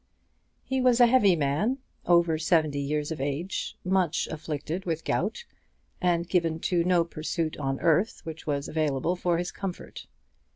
[0.63, 5.45] He was a heavy man, over seventy years of age, much afflicted with gout,
[6.01, 10.07] and given to no pursuit on earth which was available for his comfort.